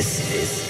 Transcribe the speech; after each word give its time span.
this, 0.00 0.18
this. 0.30 0.69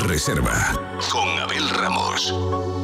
Reserva 0.00 0.72
con 1.10 1.28
Abel 1.38 1.68
Ramos. 1.70 2.83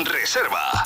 Reserva. 0.00 0.81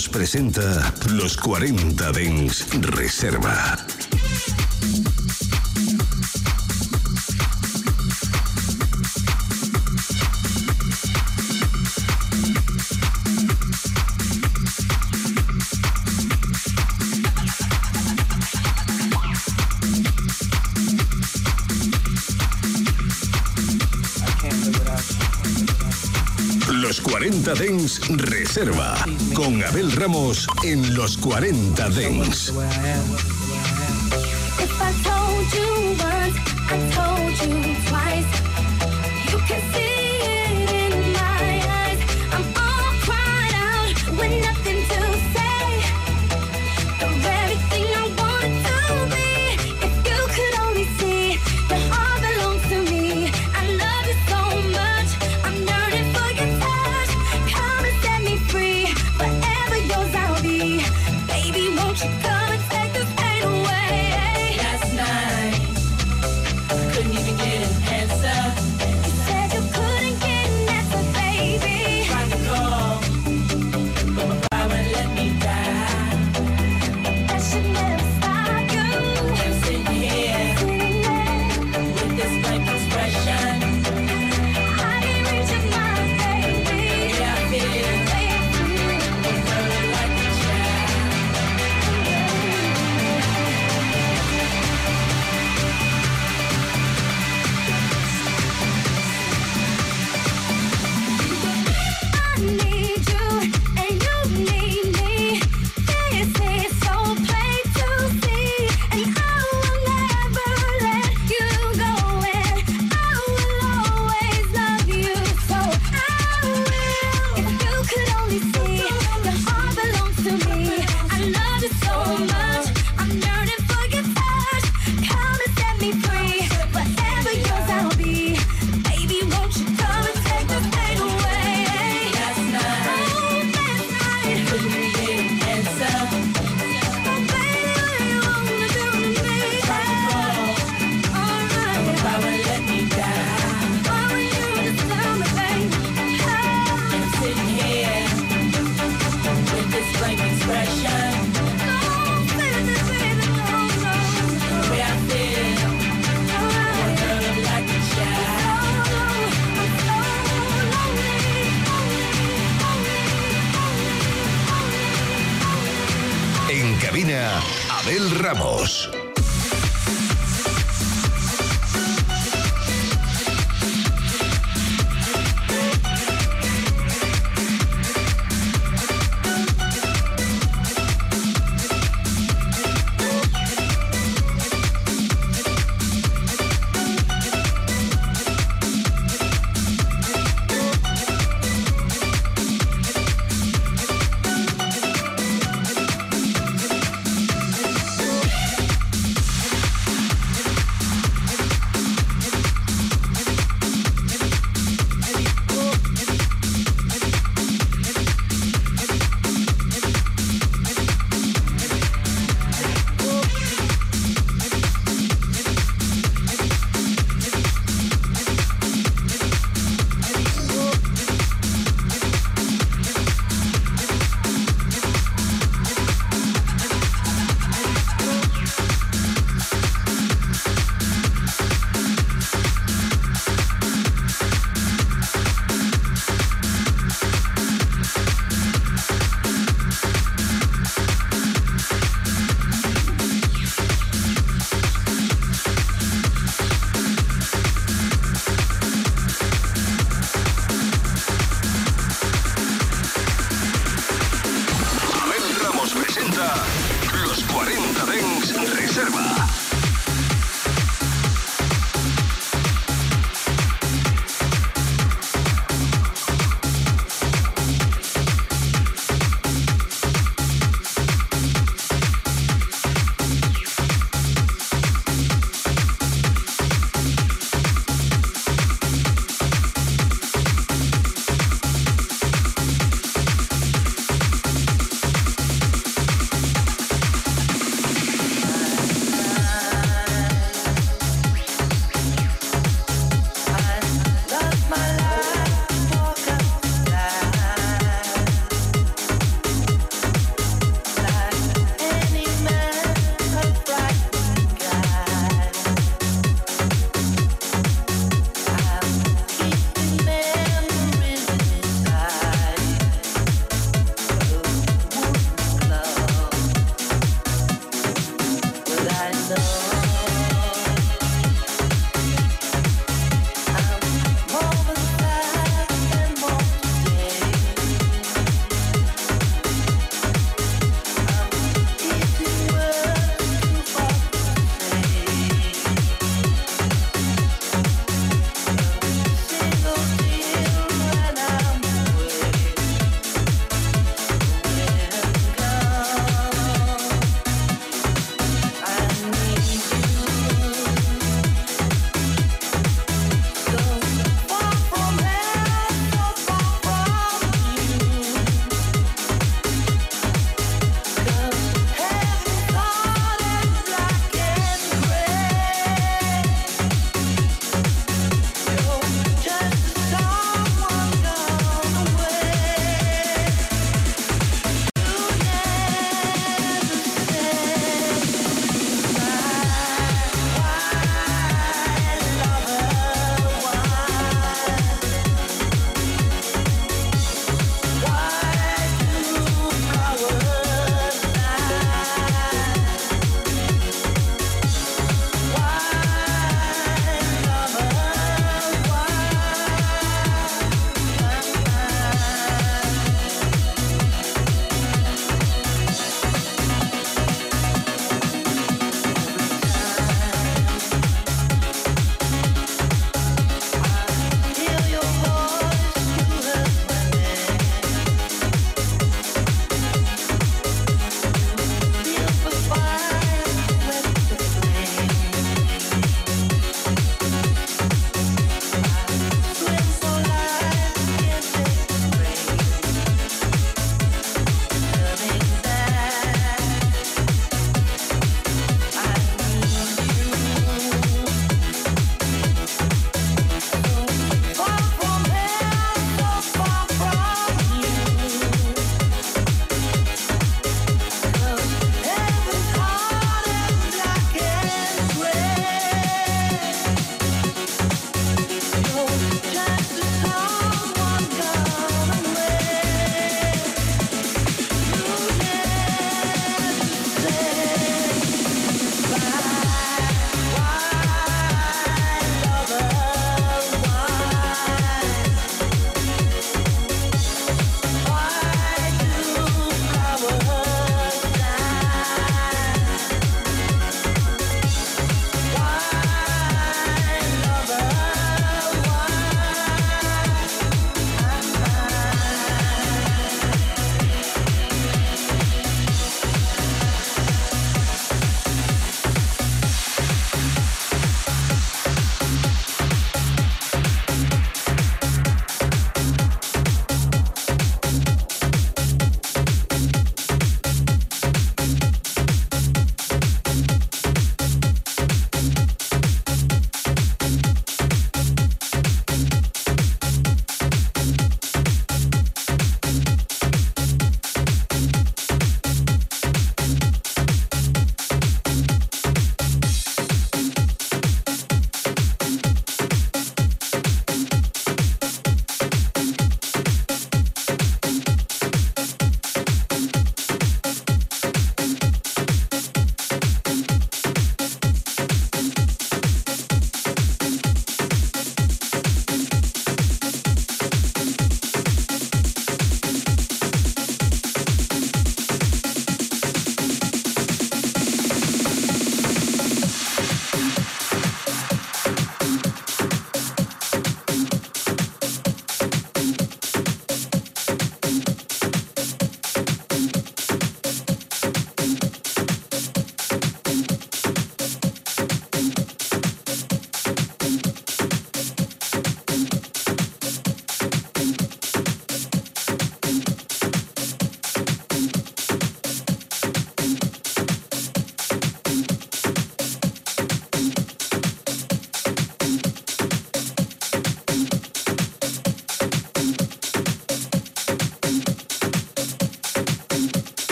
nos 0.00 0.08
presenta 0.08 0.94
los 1.10 1.36
40 1.36 2.12
Dens 2.12 2.66
Reserva. 2.80 3.76
Los 26.70 27.02
40 27.02 27.54
Dens 27.54 28.00
Reserva 28.08 28.99
con 29.50 29.64
Abel 29.64 29.90
Ramos 29.92 30.46
en 30.62 30.94
los 30.94 31.16
40 31.16 31.88
Dents. 31.90 32.52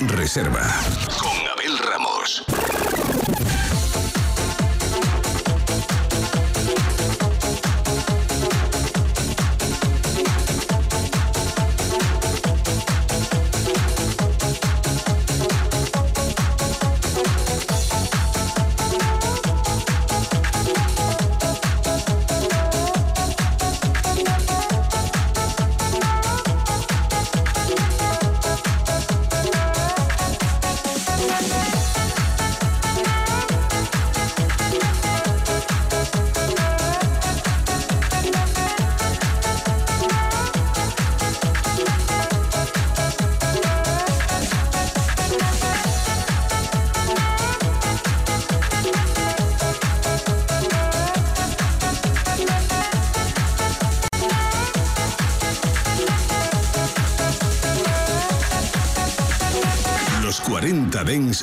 Reserva. 0.00 0.99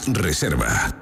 Reserva. 0.08 0.97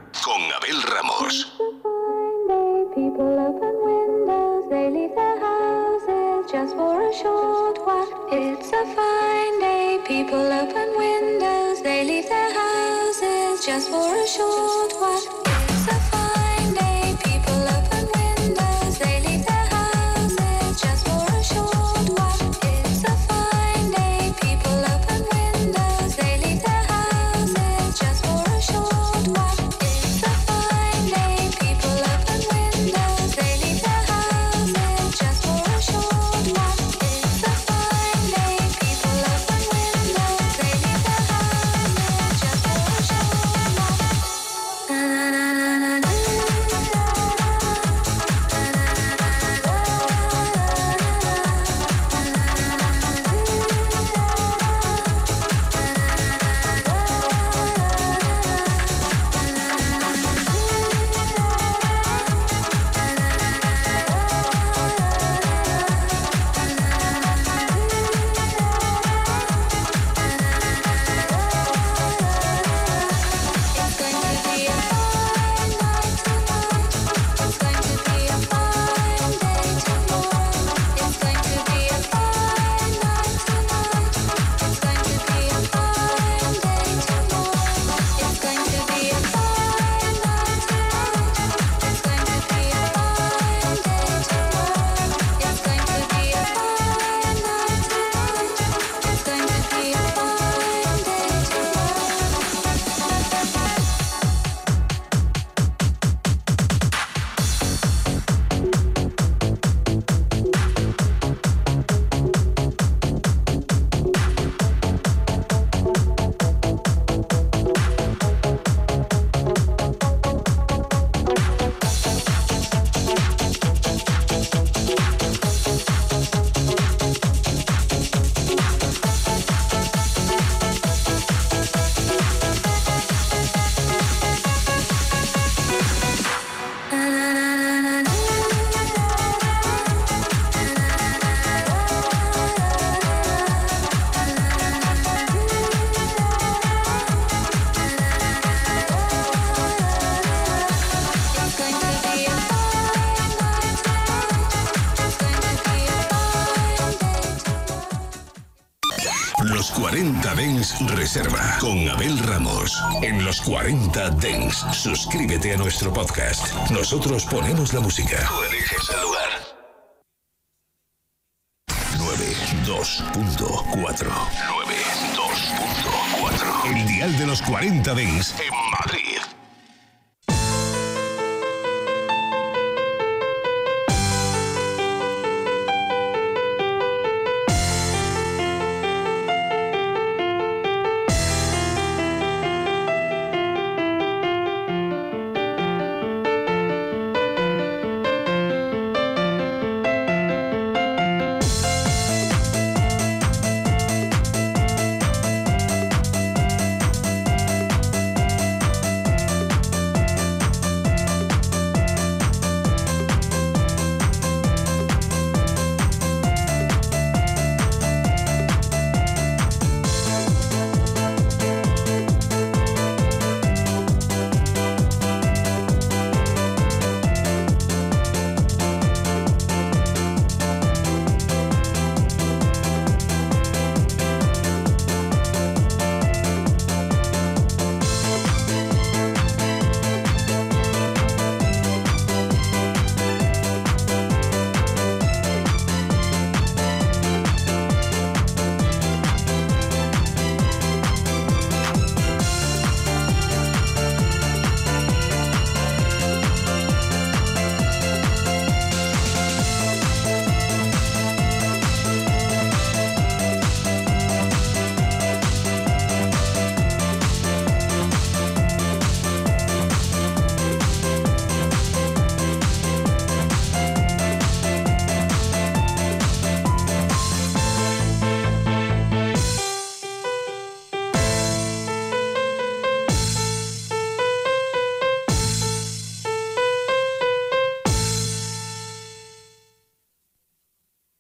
con 161.62 161.88
Abel 161.88 162.20
Ramos 162.20 162.78
en 163.02 163.24
los 163.24 163.40
40 163.42 164.10
Dents. 164.12 164.66
Suscríbete 164.74 165.54
a 165.54 165.58
nuestro 165.58 165.94
podcast. 165.94 166.54
Nosotros 166.72 167.26
ponemos 167.26 167.74
la 167.74 167.80
música. 167.80 168.30